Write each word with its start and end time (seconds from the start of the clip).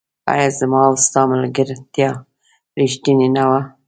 آيا 0.33 0.47
زما 0.59 0.79
او 0.89 0.93
ستا 1.05 1.21
ملګرتيا 1.31 2.09
ريښتيني 2.79 3.27
نه 3.35 3.43
وه 3.49 3.61